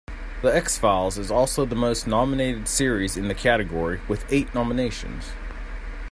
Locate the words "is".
1.19-1.29